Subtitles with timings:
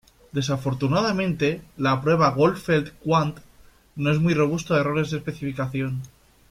[0.31, 3.37] Desafortunadamente la prueba Goldfeld-Quandt
[3.97, 6.01] no es muy robusto a errores de especificación.